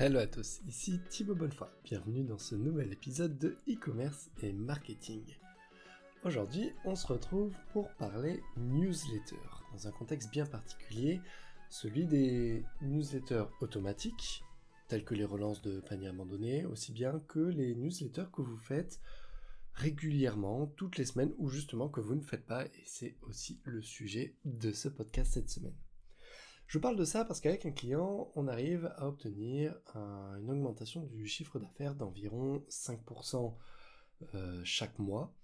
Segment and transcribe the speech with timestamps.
[0.00, 1.66] Hello à tous, ici Thibaut Bonnefoy.
[1.82, 5.24] Bienvenue dans ce nouvel épisode de e-commerce et marketing.
[6.22, 9.34] Aujourd'hui, on se retrouve pour parler newsletter
[9.72, 11.20] dans un contexte bien particulier,
[11.68, 14.44] celui des newsletters automatiques,
[14.86, 19.00] tels que les relances de paniers abandonnés, aussi bien que les newsletters que vous faites
[19.74, 23.82] régulièrement, toutes les semaines, ou justement que vous ne faites pas, et c'est aussi le
[23.82, 25.74] sujet de ce podcast cette semaine.
[26.68, 31.26] Je parle de ça parce qu'avec un client, on arrive à obtenir une augmentation du
[31.26, 33.56] chiffre d'affaires d'environ 5%
[34.34, 35.34] euh, chaque mois,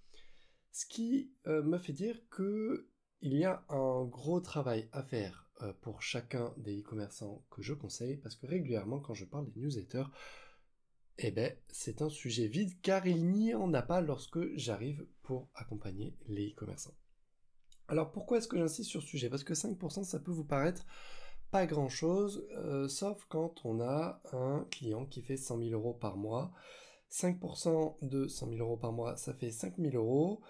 [0.70, 2.90] ce qui euh, me fait dire que
[3.22, 7.72] il y a un gros travail à faire euh, pour chacun des e-commerçants que je
[7.72, 10.04] conseille, parce que régulièrement quand je parle des newsletters,
[11.16, 15.48] eh ben, c'est un sujet vide car il n'y en a pas lorsque j'arrive pour
[15.54, 16.98] accompagner les e-commerçants.
[17.88, 19.28] Alors pourquoi est-ce que j'insiste sur ce sujet?
[19.28, 20.86] Parce que 5% ça peut vous paraître
[21.50, 25.94] pas grand chose, euh, sauf quand on a un client qui fait 100 000 euros
[25.94, 26.52] par mois.
[27.10, 30.40] 5% de 100 000 euros par mois, ça fait 5 000 euros.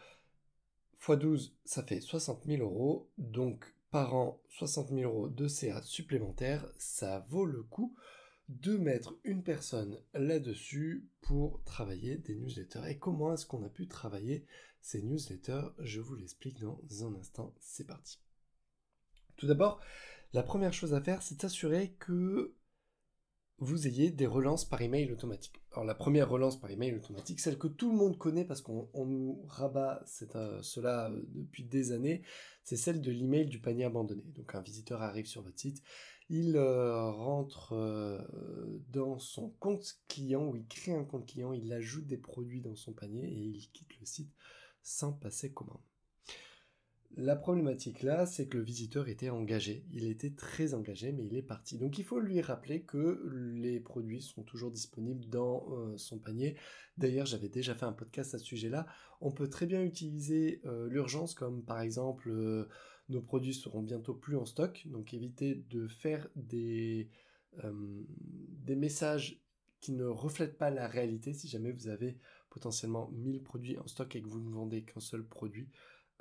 [0.99, 3.11] x 12, ça fait 60 000 euros.
[3.19, 7.95] Donc par an, 60 000 euros de CA supplémentaires, ça vaut le coup
[8.49, 12.89] de mettre une personne là-dessus pour travailler des newsletters.
[12.89, 14.45] Et comment est-ce qu'on a pu travailler
[14.81, 15.69] ces newsletters?
[15.79, 17.55] Je vous l'explique dans un instant.
[17.61, 18.19] C'est parti.
[19.37, 19.81] Tout d'abord,
[20.33, 22.55] la première chose à faire, c'est s'assurer que
[23.59, 25.61] vous ayez des relances par email automatique.
[25.73, 28.89] Alors la première relance par email automatique, celle que tout le monde connaît parce qu'on
[28.95, 32.23] nous rabat euh, cela euh, depuis des années,
[32.63, 34.25] c'est celle de l'email du panier abandonné.
[34.35, 35.83] Donc un visiteur arrive sur votre site,
[36.29, 37.75] il euh, rentre
[38.91, 42.77] dans son compte client ou il crée un compte client, il ajoute des produits dans
[42.77, 44.33] son panier et il quitte le site
[44.83, 45.81] sans passer commande.
[47.17, 49.85] La problématique là, c'est que le visiteur était engagé.
[49.93, 51.79] Il était très engagé, mais il est parti.
[51.79, 53.23] Donc il faut lui rappeler que
[53.55, 56.57] les produits sont toujours disponibles dans euh, son panier.
[56.99, 58.87] D'ailleurs, j'avais déjà fait un podcast à ce sujet-là.
[59.21, 62.69] On peut très bien utiliser euh, l'urgence, comme par exemple, euh,
[63.09, 64.83] nos produits seront bientôt plus en stock.
[64.87, 67.11] Donc éviter de faire des,
[67.63, 69.41] des messages
[69.81, 71.35] qui ne reflètent pas la réalité.
[71.35, 75.01] Si jamais vous avez potentiellement 1000 produits en stock et que vous ne vendez qu'un
[75.01, 75.69] seul produit,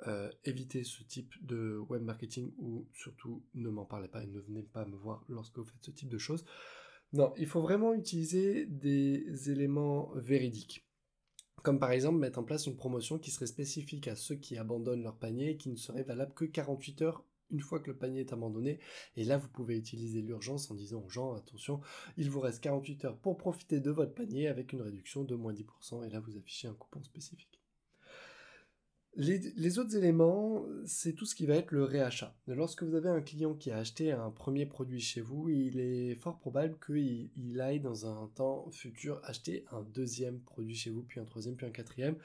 [0.06, 4.40] euh, évitez ce type de web marketing ou surtout ne m'en parlez pas et ne
[4.40, 6.44] venez pas me voir lorsque vous faites ce type de choses.
[7.12, 10.83] Non, il faut vraiment utiliser des éléments véridiques.
[11.62, 15.02] Comme par exemple mettre en place une promotion qui serait spécifique à ceux qui abandonnent
[15.02, 18.20] leur panier et qui ne serait valable que 48 heures une fois que le panier
[18.20, 18.80] est abandonné.
[19.16, 21.80] Et là, vous pouvez utiliser l'urgence en disant aux gens, attention,
[22.16, 25.52] il vous reste 48 heures pour profiter de votre panier avec une réduction de moins
[25.52, 26.04] 10%.
[26.04, 27.63] Et là, vous affichez un coupon spécifique.
[29.16, 32.34] Les, autres éléments, c'est tout ce qui va être le réachat.
[32.48, 36.16] Lorsque vous avez un client qui a acheté un premier produit chez vous, il est
[36.16, 41.02] fort probable qu'il il aille dans un temps futur acheter un deuxième produit chez vous,
[41.02, 42.16] puis un troisième, puis un quatrième.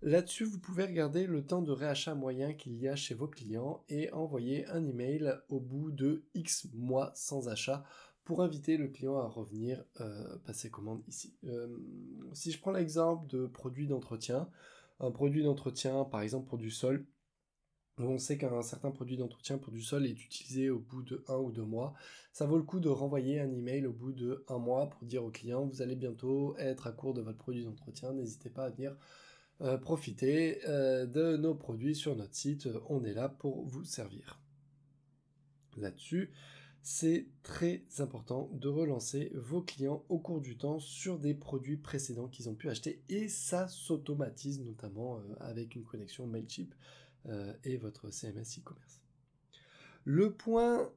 [0.00, 3.84] Là-dessus, vous pouvez regarder le temps de réachat moyen qu'il y a chez vos clients
[3.90, 7.84] et envoyer un email au bout de X mois sans achat
[8.24, 11.34] pour inviter le client à revenir euh, passer commande ici.
[11.44, 11.68] Euh,
[12.32, 14.48] si je prends l'exemple de produits d'entretien,
[15.00, 17.06] un produit d'entretien, par exemple pour du sol,
[17.98, 21.36] on sait qu'un certain produit d'entretien pour du sol est utilisé au bout de un
[21.36, 21.94] ou deux mois,
[22.32, 25.24] ça vaut le coup de renvoyer un email au bout de un mois pour dire
[25.24, 28.70] au client vous allez bientôt être à court de votre produit d'entretien, n'hésitez pas à
[28.70, 28.96] venir
[29.60, 34.40] euh, profiter euh, de nos produits sur notre site, on est là pour vous servir.
[35.76, 36.32] Là-dessus,
[36.86, 42.28] c'est très important de relancer vos clients au cours du temps sur des produits précédents
[42.28, 46.74] qu'ils ont pu acheter et ça s'automatise notamment euh, avec une connexion Mailchimp
[47.24, 49.00] euh, et votre CMS e-commerce.
[50.04, 50.92] Le point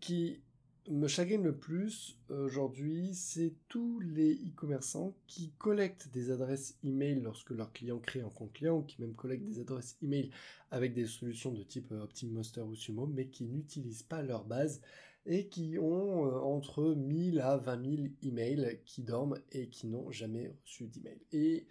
[0.00, 0.40] qui
[0.88, 7.50] me chagrine le plus aujourd'hui, c'est tous les e-commerçants qui collectent des adresses email lorsque
[7.50, 10.30] leurs clients créent un compte client ou qui même collectent des adresses email
[10.70, 14.80] avec des solutions de type euh, OptimMaster ou Sumo, mais qui n'utilisent pas leur base
[15.26, 20.10] et qui ont euh, entre 1000 à 20 000 emails qui dorment et qui n'ont
[20.10, 21.18] jamais reçu d'email.
[21.32, 21.66] Et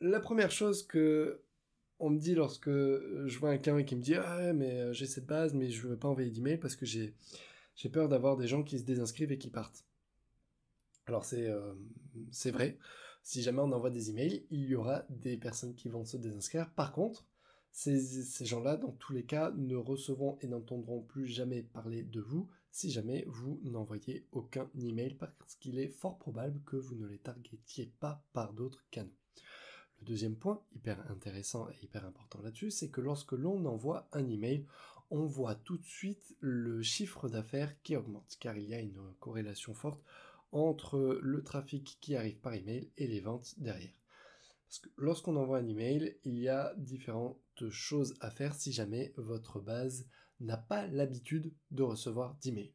[0.00, 1.40] la première chose que
[2.00, 5.06] on me dit lorsque je vois un client qui me dit ah mais euh, j'ai
[5.06, 7.14] cette base mais je veux pas envoyer d'email parce que j'ai
[7.78, 9.86] j'ai peur d'avoir des gens qui se désinscrivent et qui partent.
[11.06, 11.50] Alors c'est
[12.30, 12.78] c'est vrai,
[13.22, 16.70] si jamais on envoie des emails, il y aura des personnes qui vont se désinscrire.
[16.74, 17.26] Par contre,
[17.72, 22.48] ces, gens-là, dans tous les cas, ne recevront et n'entendront plus jamais parler de vous
[22.70, 27.18] si jamais vous n'envoyez aucun email parce qu'il est fort probable que vous ne les
[27.18, 29.14] targetiez pas par d'autres canaux.
[30.00, 34.28] Le deuxième point, hyper intéressant et hyper important là-dessus, c'est que lorsque l'on envoie un
[34.28, 34.64] email,
[35.10, 39.14] on voit tout de suite le chiffre d'affaires qui augmente, car il y a une
[39.20, 40.02] corrélation forte
[40.52, 43.94] entre le trafic qui arrive par email et les ventes derrière.
[44.68, 49.12] Parce que lorsqu'on envoie un email, il y a différentes choses à faire si jamais
[49.16, 50.06] votre base
[50.40, 52.74] n'a pas l'habitude de recevoir d'emails.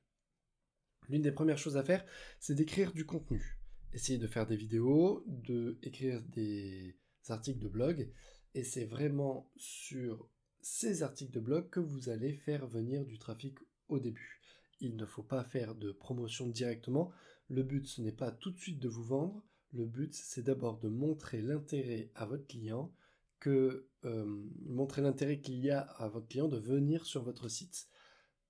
[1.10, 2.06] L'une des premières choses à faire,
[2.40, 3.60] c'est d'écrire du contenu.
[3.94, 6.98] Essayez de faire des vidéos, de écrire des
[7.30, 8.12] articles de blog,
[8.56, 10.30] et c'est vraiment sur
[10.64, 13.58] ces articles de blog que vous allez faire venir du trafic
[13.90, 14.42] au début.
[14.80, 17.12] Il ne faut pas faire de promotion directement.
[17.50, 19.44] Le but, ce n'est pas tout de suite de vous vendre.
[19.74, 22.94] Le but, c'est d'abord de montrer l'intérêt à votre client,
[23.40, 24.26] que euh,
[24.66, 27.88] montrer l'intérêt qu'il y a à votre client de venir sur votre site.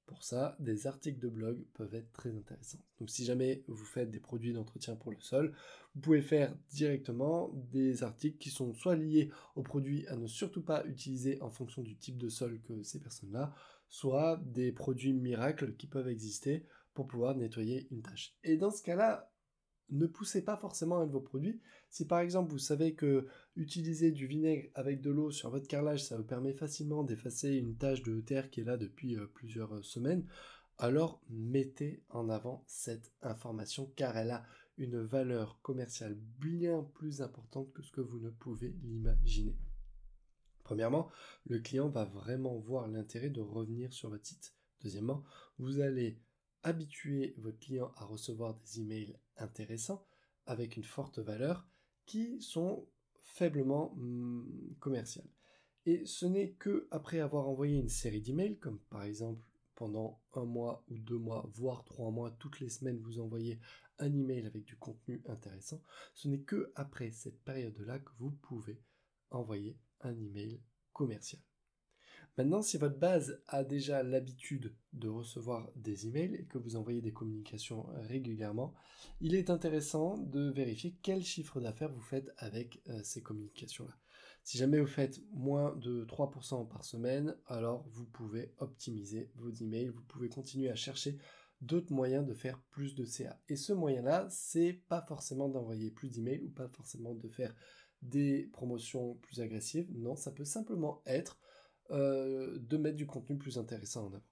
[0.05, 2.83] Pour ça, des articles de blog peuvent être très intéressants.
[2.99, 5.55] Donc si jamais vous faites des produits d'entretien pour le sol,
[5.95, 10.61] vous pouvez faire directement des articles qui sont soit liés aux produits à ne surtout
[10.61, 13.53] pas utiliser en fonction du type de sol que ces personnes-là,
[13.87, 18.35] soit des produits miracles qui peuvent exister pour pouvoir nettoyer une tâche.
[18.43, 19.32] Et dans ce cas-là,
[19.89, 21.61] ne poussez pas forcément un de vos produits.
[21.89, 26.03] Si par exemple vous savez que utiliser du vinaigre avec de l'eau sur votre carrelage,
[26.03, 29.75] ça vous permet facilement d'effacer une tache de terre qui est là depuis euh, plusieurs
[29.75, 30.25] euh, semaines,
[30.77, 34.43] alors mettez en avant cette information car elle a
[34.77, 39.55] une valeur commerciale bien plus importante que ce que vous ne pouvez l'imaginer.
[40.63, 41.11] Premièrement,
[41.45, 44.55] le client va vraiment voir l'intérêt de revenir sur votre site.
[44.81, 45.23] Deuxièmement,
[45.59, 46.19] vous allez
[46.63, 50.05] habituer votre client à recevoir des emails intéressants
[50.45, 51.67] avec une forte valeur
[52.05, 52.87] qui sont
[53.23, 55.29] faiblement hmm, commerciales.
[55.85, 59.43] Et ce n'est que après avoir envoyé une série d'emails, comme par exemple
[59.75, 63.59] pendant un mois ou deux mois, voire trois mois, toutes les semaines, vous envoyez
[63.99, 65.81] un email avec du contenu intéressant,
[66.13, 68.81] ce n'est que après cette période-là que vous pouvez
[69.29, 70.61] envoyer un email
[70.93, 71.41] commercial.
[72.37, 77.01] Maintenant, si votre base a déjà l'habitude de recevoir des emails et que vous envoyez
[77.01, 78.73] des communications régulièrement,
[79.21, 83.95] il est intéressant de vérifier quel chiffre d'affaires vous faites avec euh, ces communications-là.
[84.43, 89.89] Si jamais vous faites moins de 3% par semaine, alors vous pouvez optimiser vos emails,
[89.89, 91.17] vous pouvez continuer à chercher
[91.61, 93.39] d'autres moyens de faire plus de CA.
[93.47, 97.55] Et ce moyen-là, c'est pas forcément d'envoyer plus d'emails ou pas forcément de faire
[98.01, 99.87] des promotions plus agressives.
[99.93, 101.39] Non, ça peut simplement être
[101.93, 104.23] euh, de mettre du contenu plus intéressant en avant.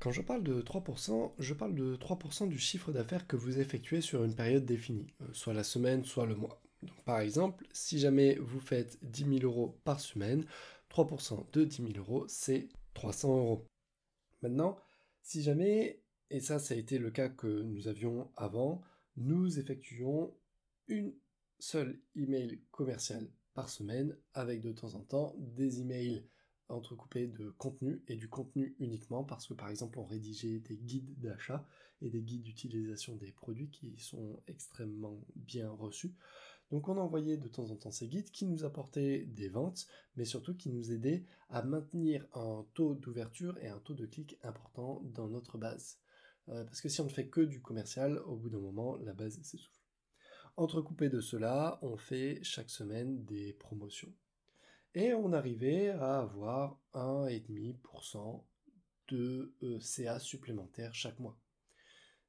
[0.00, 4.00] Quand je parle de 3%, je parle de 3% du chiffre d'affaires que vous effectuez
[4.00, 6.60] sur une période définie, euh, soit la semaine, soit le mois.
[7.04, 10.44] par exemple, si jamais vous faites 10 000 euros par semaine,
[10.90, 13.66] 3% de 10 000 euros, c'est 300 euros.
[14.42, 14.76] Maintenant,
[15.22, 18.82] si jamais, et ça, ça a été le cas que nous avions avant,
[19.16, 20.34] nous effectuons
[20.88, 21.14] une
[21.58, 26.26] seule email commercial par semaine avec de temps en temps des emails
[26.68, 31.18] entrecoupé de contenu et du contenu uniquement parce que par exemple on rédigeait des guides
[31.20, 31.66] d'achat
[32.00, 36.14] et des guides d'utilisation des produits qui sont extrêmement bien reçus.
[36.70, 40.24] Donc on envoyait de temps en temps ces guides qui nous apportaient des ventes, mais
[40.24, 45.02] surtout qui nous aidaient à maintenir un taux d'ouverture et un taux de clic important
[45.04, 45.98] dans notre base.
[46.48, 49.12] Euh, parce que si on ne fait que du commercial, au bout d'un moment, la
[49.12, 49.80] base s'essouffle.
[50.56, 54.12] Entrecoupé de cela, on fait chaque semaine des promotions
[54.94, 58.44] et on arrivait à avoir 1,5%
[59.08, 61.38] de euh, CA supplémentaire chaque mois.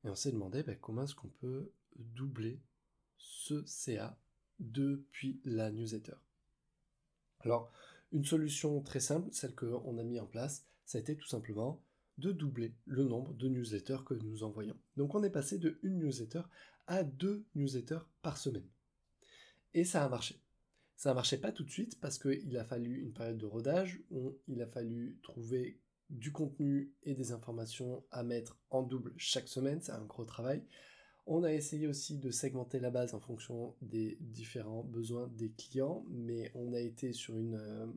[0.03, 2.61] Et on s'est demandé ben, comment est-ce qu'on peut doubler
[3.17, 4.19] ce CA
[4.59, 6.15] depuis la newsletter?
[7.41, 7.71] Alors,
[8.11, 11.83] une solution très simple, celle qu'on a mis en place, ça a été tout simplement
[12.17, 14.77] de doubler le nombre de newsletters que nous envoyons.
[14.95, 16.41] Donc on est passé de une newsletter
[16.87, 18.67] à deux newsletters par semaine.
[19.73, 20.39] Et ça a marché.
[20.95, 24.37] Ça marchait pas tout de suite parce qu'il a fallu une période de rodage où
[24.47, 29.81] il a fallu trouver du contenu et des informations à mettre en double chaque semaine,
[29.81, 30.63] c'est un gros travail.
[31.27, 36.05] On a essayé aussi de segmenter la base en fonction des différents besoins des clients,
[36.09, 37.87] mais on a été sur une euh,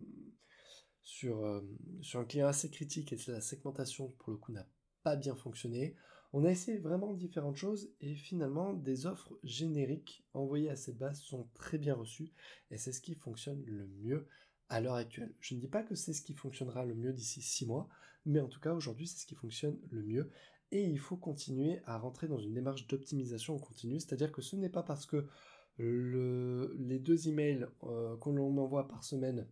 [1.03, 1.61] sur, euh,
[2.03, 4.67] sur un client assez critique et la segmentation pour le coup n'a
[5.03, 5.97] pas bien fonctionné.
[6.33, 11.21] On a essayé vraiment différentes choses et finalement des offres génériques envoyées à cette base
[11.21, 12.33] sont très bien reçues
[12.71, 14.27] et c'est ce qui fonctionne le mieux
[14.69, 15.35] à l'heure actuelle.
[15.41, 17.89] Je ne dis pas que c'est ce qui fonctionnera le mieux d'ici 6 mois,
[18.27, 20.31] mais en tout cas aujourd'hui c'est ce qui fonctionne le mieux
[20.71, 24.69] et il faut continuer à rentrer dans une démarche d'optimisation continue, c'est-à-dire que ce n'est
[24.69, 25.27] pas parce que
[25.79, 29.49] les deux emails euh, qu'on envoie par semaine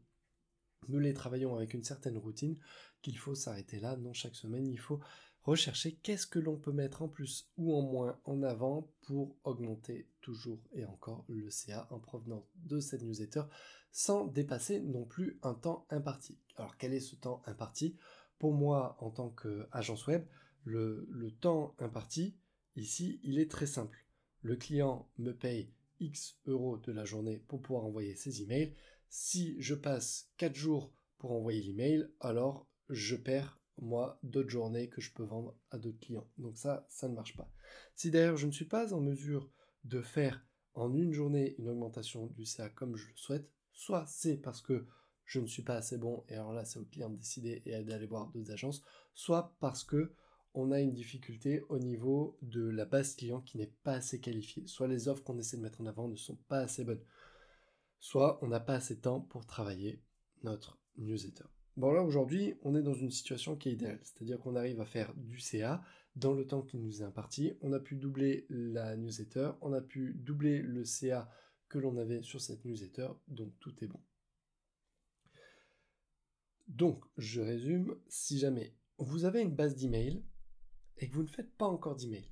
[0.89, 2.59] nous les travaillons avec une certaine routine
[3.03, 3.97] qu'il faut s'arrêter là.
[3.97, 5.01] Non, chaque semaine, il faut
[5.47, 10.09] rechercher qu'est-ce que l'on peut mettre en plus ou en moins en avant pour augmenter
[10.21, 13.45] toujours et encore le CA en provenance de cette newsletter
[13.93, 16.39] sans dépasser non plus un temps imparti.
[16.57, 17.97] Alors quel est ce temps imparti?
[18.39, 20.27] Pour moi, en tant qu'agence web,
[20.65, 21.09] le,
[21.41, 22.37] temps imparti,
[22.75, 24.05] ici, il est très simple.
[24.43, 28.75] le client me paye X euros de la journée pour pouvoir envoyer ses emails.
[29.09, 35.01] Si je passe 4 jours pour envoyer l'email, alors je perds moi d'autres journées que
[35.01, 36.29] je peux vendre à d'autres clients.
[36.39, 37.51] Donc ça, ça ne marche pas.
[37.95, 39.51] Si d'ailleurs je ne suis pas en mesure
[39.85, 44.37] de faire en une journée une augmentation du CA comme je le souhaite, soit c'est
[44.37, 44.87] parce que
[45.25, 47.83] je ne suis pas assez bon et alors là c'est au client de décider et
[47.83, 48.83] d'aller voir d'autres agences,
[49.15, 50.13] soit parce que
[50.55, 54.67] on a une difficulté au niveau de la base client qui n'est pas assez qualifiée,
[54.67, 57.05] soit les offres qu'on essaie de mettre en avant ne sont pas assez bonnes,
[58.01, 60.03] soit on n'a pas assez de temps pour travailler
[60.43, 61.45] notre newsletter.
[61.77, 64.87] Bon là aujourd'hui, on est dans une situation qui est idéale, c'est-à-dire qu'on arrive à
[64.87, 68.97] faire du CA dans le temps qui nous est imparti, on a pu doubler la
[68.97, 71.31] newsletter, on a pu doubler le CA
[71.69, 74.01] que l'on avait sur cette newsletter, donc tout est bon.
[76.67, 80.25] Donc, je résume, si jamais vous avez une base d'email
[80.97, 82.31] et que vous ne faites pas encore d'email,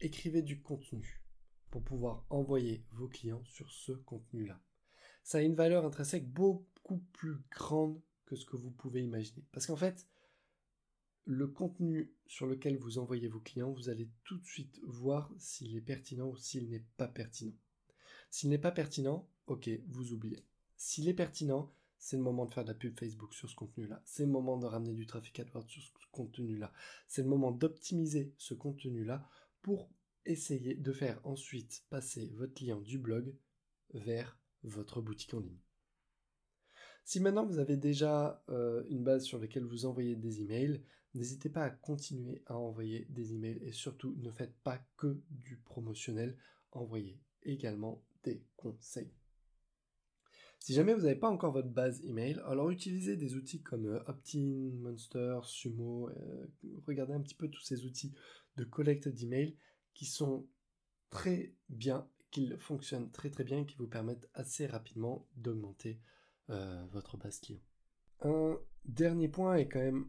[0.00, 1.24] écrivez du contenu
[1.70, 4.60] pour pouvoir envoyer vos clients sur ce contenu-là.
[5.22, 7.98] Ça a une valeur intrinsèque beaucoup plus grande
[8.28, 9.42] que ce que vous pouvez imaginer.
[9.52, 10.06] Parce qu'en fait,
[11.24, 15.74] le contenu sur lequel vous envoyez vos clients, vous allez tout de suite voir s'il
[15.76, 17.56] est pertinent ou s'il n'est pas pertinent.
[18.30, 20.44] S'il n'est pas pertinent, ok, vous oubliez.
[20.76, 24.02] S'il est pertinent, c'est le moment de faire de la pub Facebook sur ce contenu-là.
[24.04, 26.72] C'est le moment de ramener du trafic AdWords sur ce contenu-là.
[27.08, 29.26] C'est le moment d'optimiser ce contenu-là
[29.62, 29.90] pour
[30.26, 33.34] essayer de faire ensuite passer votre client du blog
[33.94, 35.58] vers votre boutique en ligne.
[37.04, 40.82] Si maintenant vous avez déjà euh, une base sur laquelle vous envoyez des emails,
[41.14, 45.56] n'hésitez pas à continuer à envoyer des emails et surtout ne faites pas que du
[45.56, 46.36] promotionnel,
[46.72, 49.10] envoyez également des conseils.
[50.58, 54.02] Si jamais vous n'avez pas encore votre base email, alors utilisez des outils comme euh,
[54.06, 56.46] Optin, Monster, Sumo, euh,
[56.86, 58.12] regardez un petit peu tous ces outils
[58.56, 59.56] de collecte d'emails
[59.94, 60.46] qui sont
[61.10, 66.00] très bien, qui fonctionnent très très bien qui vous permettent assez rapidement d'augmenter
[66.50, 67.60] euh, votre base client.
[68.20, 70.08] Un dernier point est quand même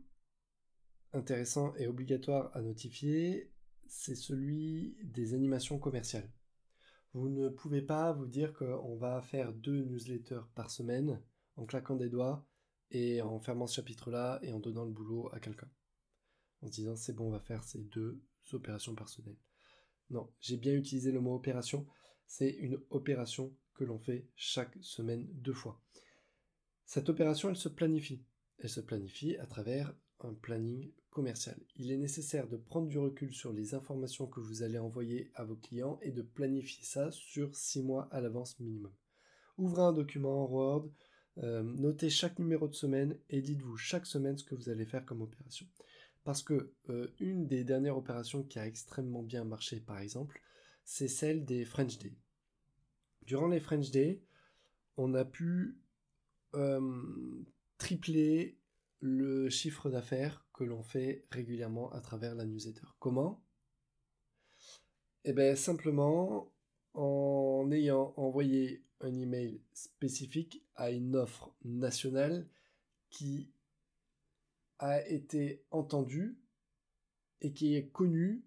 [1.13, 3.51] intéressant et obligatoire à notifier,
[3.87, 6.29] c'est celui des animations commerciales.
[7.13, 11.21] Vous ne pouvez pas vous dire qu'on va faire deux newsletters par semaine
[11.55, 12.47] en claquant des doigts
[12.91, 15.69] et en fermant ce chapitre-là et en donnant le boulot à quelqu'un.
[16.61, 18.21] En se disant c'est bon, on va faire ces deux
[18.53, 19.37] opérations semaine.
[20.09, 21.87] Non, j'ai bien utilisé le mot opération.
[22.25, 25.81] C'est une opération que l'on fait chaque semaine deux fois.
[26.89, 28.25] Cette opération, elle se planifie.
[28.57, 31.55] Elle se planifie à travers un planning commercial.
[31.75, 35.43] Il est nécessaire de prendre du recul sur les informations que vous allez envoyer à
[35.43, 38.91] vos clients et de planifier ça sur six mois à l'avance minimum.
[39.59, 40.89] Ouvrez un document en Word,
[41.43, 45.05] euh, notez chaque numéro de semaine et dites-vous chaque semaine ce que vous allez faire
[45.05, 45.67] comme opération.
[46.23, 50.41] Parce que euh, une des dernières opérations qui a extrêmement bien marché, par exemple,
[50.85, 52.15] c'est celle des French Day.
[53.27, 54.23] Durant les French Day,
[54.97, 55.77] on a pu
[56.55, 57.43] euh,
[57.77, 58.57] tripler
[59.01, 62.85] le chiffre d'affaires que l'on fait régulièrement à travers la newsletter.
[62.99, 63.43] Comment?
[65.23, 66.51] Eh bien simplement
[66.93, 72.47] en ayant envoyé un email spécifique à une offre nationale
[73.09, 73.51] qui
[74.79, 76.37] a été entendue
[77.41, 78.43] et qui est connue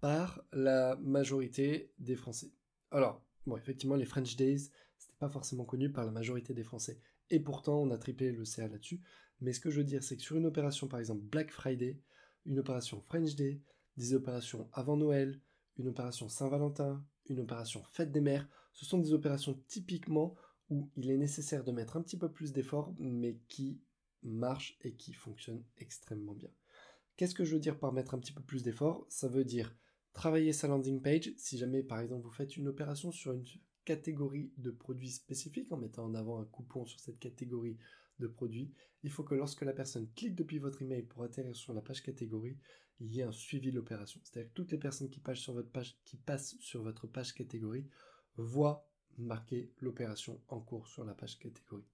[0.00, 2.52] par la majorité des Français.
[2.90, 7.00] Alors, bon, effectivement, les French Days, c'était pas forcément connu par la majorité des Français.
[7.30, 9.00] Et pourtant, on a triplé le CA là-dessus.
[9.40, 12.00] Mais ce que je veux dire, c'est que sur une opération, par exemple Black Friday,
[12.46, 13.60] une opération French Day,
[13.96, 15.40] des opérations avant Noël,
[15.78, 20.34] une opération Saint-Valentin, une opération Fête des Mères, ce sont des opérations typiquement
[20.70, 23.80] où il est nécessaire de mettre un petit peu plus d'efforts, mais qui
[24.22, 26.50] marchent et qui fonctionnent extrêmement bien.
[27.16, 29.04] Qu'est-ce que je veux dire par mettre un petit peu plus d'efforts?
[29.08, 29.76] Ça veut dire
[30.12, 31.32] travailler sa landing page.
[31.36, 33.44] Si jamais, par exemple, vous faites une opération sur une
[33.84, 37.78] catégorie de produits spécifiques en mettant en avant un coupon sur cette catégorie
[38.18, 38.72] de produits,
[39.02, 42.02] il faut que lorsque la personne clique depuis votre email pour atterrir sur la page
[42.02, 42.58] catégorie,
[43.00, 44.20] il y ait un suivi de l'opération.
[44.22, 47.34] C'est-à-dire que toutes les personnes qui passent sur votre page, qui passent sur votre page
[47.34, 47.88] catégorie
[48.36, 51.86] voient marquer l'opération en cours sur la page catégorie.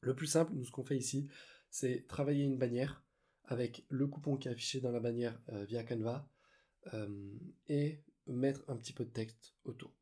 [0.00, 1.28] Le plus simple, nous ce qu'on fait ici,
[1.70, 3.04] c'est travailler une bannière
[3.44, 6.28] avec le coupon qui est affiché dans la bannière euh, via Canva
[6.94, 9.99] euh, et mettre un petit peu de texte autour.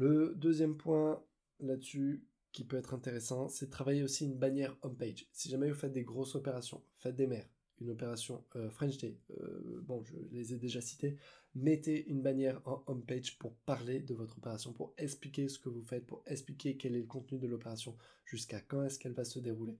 [0.00, 1.22] Le deuxième point
[1.58, 5.28] là-dessus qui peut être intéressant, c'est de travailler aussi une bannière homepage.
[5.30, 7.46] Si jamais vous faites des grosses opérations, faites des mers,
[7.82, 11.18] une opération euh, French Day, euh, bon, je les ai déjà cités,
[11.54, 15.84] mettez une bannière en homepage pour parler de votre opération, pour expliquer ce que vous
[15.84, 19.38] faites, pour expliquer quel est le contenu de l'opération, jusqu'à quand est-ce qu'elle va se
[19.38, 19.76] dérouler.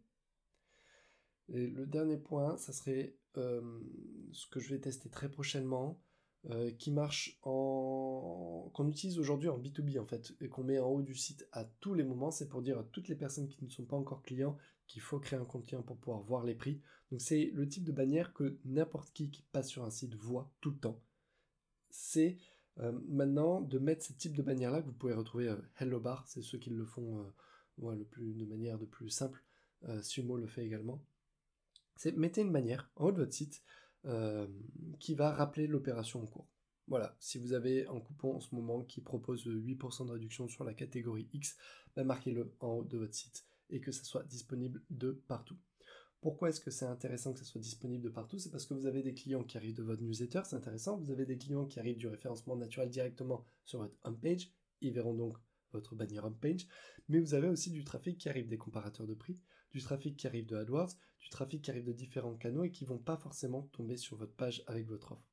[1.48, 3.80] Et le dernier point, ça serait euh,
[4.32, 5.98] ce que je vais tester très prochainement,
[6.78, 11.02] qui marche en qu'on utilise aujourd'hui en B2B en fait, et qu'on met en haut
[11.02, 13.68] du site à tous les moments, c'est pour dire à toutes les personnes qui ne
[13.68, 14.56] sont pas encore clients
[14.90, 16.80] qu'il faut créer un compte client pour pouvoir voir les prix.
[17.10, 20.52] Donc c'est le type de bannière que n'importe qui qui passe sur un site voit
[20.60, 21.00] tout le temps.
[21.90, 22.38] C'est
[22.78, 26.00] euh, maintenant de mettre ce type de bannière là que vous pouvez retrouver euh, Hello
[26.00, 27.24] Bar, c'est ceux qui le font
[27.82, 29.42] euh, le plus, de manière de plus simple.
[30.02, 31.02] Sumo le fait également.
[31.96, 33.62] C'est mettez une bannière en haut de votre site
[34.98, 36.48] qui va rappeler l'opération en cours.
[36.88, 40.64] Voilà, si vous avez un coupon en ce moment qui propose 8% de réduction sur
[40.64, 41.56] la catégorie X,
[41.94, 45.56] bah, marquez-le en haut de votre site et que ça soit disponible de partout.
[46.20, 48.38] Pourquoi est-ce que c'est intéressant que ça soit disponible de partout?
[48.38, 50.98] C'est parce que vous avez des clients qui arrivent de votre newsletter, c'est intéressant.
[50.98, 54.50] Vous avez des clients qui arrivent du référencement naturel directement sur votre homepage.
[54.82, 55.38] Ils verront donc
[55.72, 56.66] votre bannière homepage.
[57.08, 59.38] Mais vous avez aussi du trafic qui arrive des comparateurs de prix,
[59.72, 62.84] du trafic qui arrive de AdWords, du trafic qui arrive de différents canaux et qui
[62.84, 65.30] vont pas forcément tomber sur votre page avec votre offre.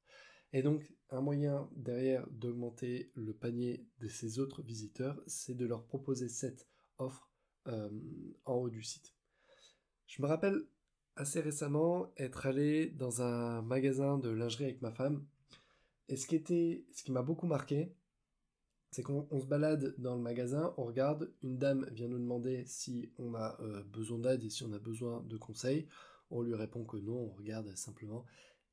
[0.53, 5.85] Et donc, un moyen derrière d'augmenter le panier de ces autres visiteurs, c'est de leur
[5.85, 6.67] proposer cette
[6.97, 7.29] offre
[7.67, 7.89] euh,
[8.45, 9.13] en haut du site.
[10.07, 10.65] Je me rappelle
[11.17, 15.25] assez récemment être allé dans un magasin de lingerie avec ma femme.
[16.07, 17.93] Et ce qui, était, ce qui m'a beaucoup marqué,
[18.91, 23.11] c'est qu'on se balade dans le magasin, on regarde, une dame vient nous demander si
[23.17, 25.87] on a euh, besoin d'aide et si on a besoin de conseils.
[26.29, 28.25] On lui répond que non, on regarde simplement.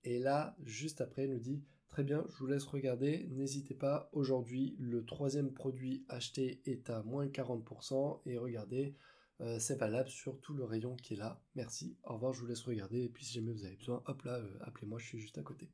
[0.05, 1.63] Et là, juste après, elle nous dit
[1.95, 3.29] Très bien, je vous laisse regarder.
[3.31, 8.21] N'hésitez pas, aujourd'hui, le troisième produit acheté est à moins 40%.
[8.27, 8.97] Et regardez,
[9.41, 11.41] euh, c'est valable sur tout le rayon qui est là.
[11.55, 13.05] Merci, au revoir, je vous laisse regarder.
[13.05, 15.43] Et puis si jamais vous avez besoin, hop là, euh, appelez-moi, je suis juste à
[15.43, 15.71] côté.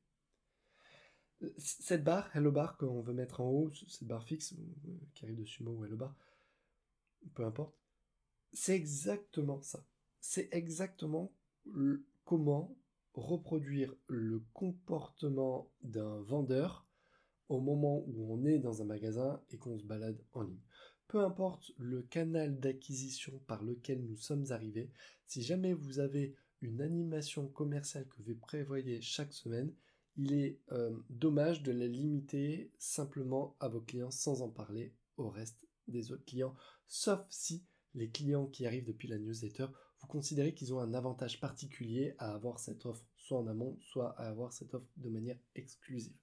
[1.42, 4.54] Euh, cette barre, Hello Bar, qu'on veut mettre en haut, cette barre fixe,
[5.14, 6.14] qui arrive de Sumo ou Hello Bar,
[7.34, 7.74] peu importe,
[8.52, 9.84] c'est exactement ça.
[10.20, 11.32] C'est exactement
[12.24, 12.76] comment
[13.14, 16.86] reproduire le comportement d'un vendeur
[17.48, 20.60] au moment où on est dans un magasin et qu'on se balade en ligne.
[21.08, 24.90] Peu importe le canal d'acquisition par lequel nous sommes arrivés,
[25.26, 29.72] si jamais vous avez une animation commerciale que vous prévoyez chaque semaine,
[30.16, 35.28] il est euh, dommage de la limiter simplement à vos clients sans en parler au
[35.28, 36.54] reste des autres clients,
[36.86, 39.66] sauf si les clients qui arrivent depuis la newsletter
[40.00, 44.18] vous considérez qu'ils ont un avantage particulier à avoir cette offre soit en amont, soit
[44.18, 46.16] à avoir cette offre de manière exclusive.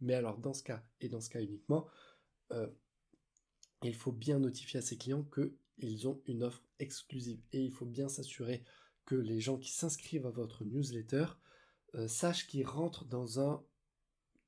[0.00, 1.86] Mais alors dans ce cas, et dans ce cas uniquement,
[2.52, 2.68] euh,
[3.82, 5.28] il faut bien notifier à ses clients
[5.78, 7.40] qu'ils ont une offre exclusive.
[7.52, 8.64] Et il faut bien s'assurer
[9.04, 11.26] que les gens qui s'inscrivent à votre newsletter
[11.94, 13.62] euh, sachent qu'ils rentrent dans un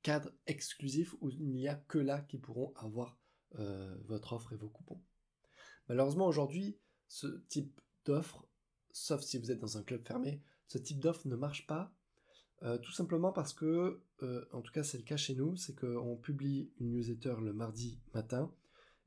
[0.01, 3.17] cadre exclusif où il n'y a que là qui pourront avoir
[3.59, 5.01] euh, votre offre et vos coupons.
[5.89, 8.47] Malheureusement aujourd'hui, ce type d'offre
[8.97, 11.93] sauf si vous êtes dans un club fermé, ce type d'offre ne marche pas.
[12.63, 15.75] Euh, tout simplement parce que, euh, en tout cas c'est le cas chez nous, c'est
[15.75, 18.51] qu'on publie une newsletter le mardi matin,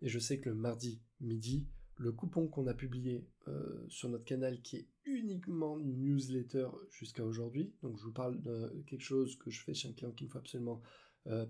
[0.02, 1.66] et je sais que le mardi midi,
[2.00, 7.74] le coupon qu'on a publié euh, sur notre canal qui est uniquement newsletter jusqu'à aujourd'hui,
[7.82, 10.32] donc je vous parle de quelque chose que je fais chez un client qu'il ne
[10.32, 10.80] faut absolument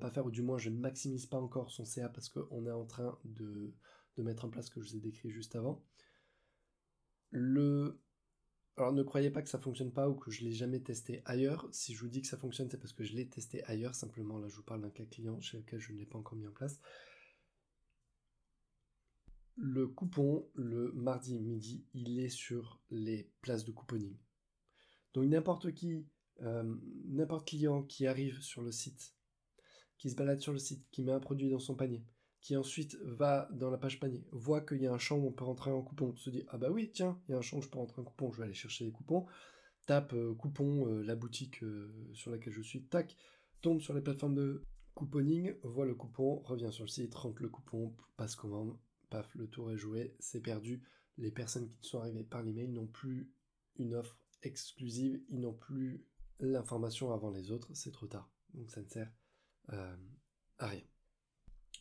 [0.01, 2.73] pas faire, ou du moins je ne maximise pas encore son CA parce qu'on est
[2.73, 3.73] en train de,
[4.17, 5.81] de mettre en place ce que je vous ai décrit juste avant.
[7.31, 8.01] Le
[8.81, 11.69] alors ne croyez pas que ça fonctionne pas ou que je l'ai jamais testé ailleurs.
[11.71, 13.95] Si je vous dis que ça fonctionne, c'est parce que je l'ai testé ailleurs.
[13.95, 16.39] Simplement, là, je vous parle d'un cas client chez lequel je ne l'ai pas encore
[16.39, 16.81] mis en place.
[19.63, 24.17] Le coupon, le mardi midi, il est sur les places de couponing.
[25.13, 26.07] Donc n'importe qui,
[26.41, 29.15] euh, n'importe client qui arrive sur le site,
[29.99, 32.03] qui se balade sur le site, qui met un produit dans son panier,
[32.41, 35.33] qui ensuite va dans la page panier, voit qu'il y a un champ où on
[35.33, 37.59] peut rentrer un coupon, se dit ah bah oui tiens, il y a un champ
[37.59, 39.27] où je peux rentrer un coupon, je vais aller chercher les coupons,
[39.85, 41.63] tape euh, coupon, euh, la boutique
[42.15, 43.15] sur laquelle je suis, tac,
[43.61, 47.51] tombe sur les plateformes de couponing, voit le coupon, revient sur le site, rentre le
[47.51, 48.79] coupon, passe commande,
[49.11, 50.83] paf, le tour est joué, c'est perdu.
[51.19, 53.31] Les personnes qui sont arrivées par l'email n'ont plus
[53.77, 56.07] une offre exclusive, ils n'ont plus
[56.39, 58.31] l'information avant les autres, c'est trop tard.
[58.55, 59.13] Donc ça ne sert
[60.59, 60.83] à rien.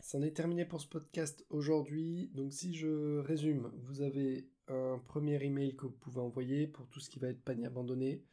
[0.02, 2.32] C'en est terminé pour ce podcast aujourd'hui.
[2.34, 7.00] Donc si je résume, vous avez un premier email que vous pouvez envoyer pour tout
[7.00, 8.24] ce qui va être panier abandonné,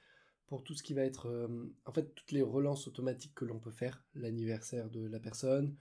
[0.47, 1.49] pour tout ce qui va être euh,
[1.85, 5.77] en fait toutes les relances automatiques que l'on peut faire, l'anniversaire de la personne.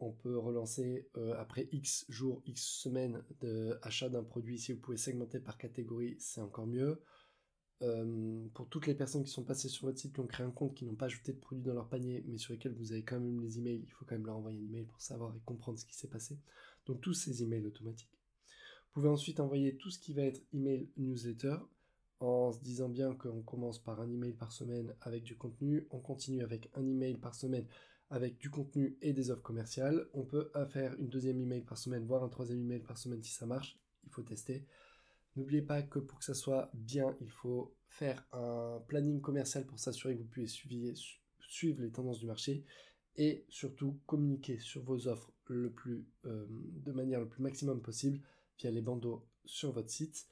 [0.00, 4.58] On peut relancer euh, après X jours, X semaines d'achat d'un produit.
[4.58, 7.02] Si vous pouvez segmenter par catégorie, c'est encore mieux.
[7.82, 10.50] Euh, pour toutes les personnes qui sont passées sur votre site, qui ont créé un
[10.50, 13.02] compte, qui n'ont pas ajouté de produits dans leur panier, mais sur lesquels vous avez
[13.02, 15.40] quand même les emails, il faut quand même leur envoyer un email pour savoir et
[15.44, 16.38] comprendre ce qui s'est passé.
[16.86, 18.18] Donc tous ces emails automatiques.
[18.86, 21.56] Vous pouvez ensuite envoyer tout ce qui va être email newsletter
[22.20, 26.00] en se disant bien qu'on commence par un email par semaine avec du contenu, on
[26.00, 27.66] continue avec un email par semaine
[28.10, 30.06] avec du contenu et des offres commerciales.
[30.12, 33.32] On peut faire une deuxième email par semaine, voire un troisième email par semaine si
[33.32, 33.78] ça marche.
[34.04, 34.66] Il faut tester.
[35.36, 39.78] N'oubliez pas que pour que ça soit bien, il faut faire un planning commercial pour
[39.78, 40.94] s'assurer que vous puissiez
[41.48, 42.64] suivre les tendances du marché
[43.16, 48.20] et surtout communiquer sur vos offres le plus, euh, de manière le plus maximum possible
[48.58, 50.28] via les bandeaux sur votre site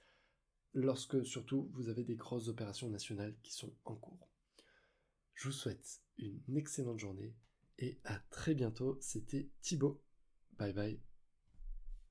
[0.74, 4.28] lorsque surtout vous avez des grosses opérations nationales qui sont en cours.
[5.34, 7.34] Je vous souhaite une excellente journée
[7.78, 8.98] et à très bientôt.
[9.00, 10.00] C'était Thibaut.
[10.58, 11.07] Bye bye.